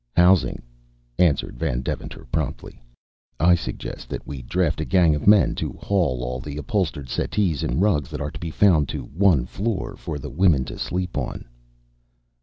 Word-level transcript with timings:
"Housing," 0.17 0.63
answered 1.19 1.59
Van 1.59 1.83
Deventer 1.83 2.25
promptly. 2.31 2.81
"I 3.39 3.53
suggest 3.53 4.09
that 4.09 4.25
we 4.25 4.41
draft 4.41 4.81
a 4.81 4.83
gang 4.85 5.13
of 5.13 5.27
men 5.27 5.53
to 5.61 5.73
haul 5.73 6.23
all 6.23 6.39
the 6.39 6.57
upholstered 6.57 7.07
settees 7.07 7.61
and 7.61 7.79
rugs 7.79 8.09
that 8.09 8.19
are 8.19 8.31
to 8.31 8.39
be 8.39 8.49
found 8.49 8.89
to 8.89 9.03
one 9.03 9.45
floor, 9.45 9.95
for 9.95 10.17
the 10.17 10.31
women 10.31 10.65
to 10.65 10.79
sleep 10.79 11.19
on." 11.19 11.45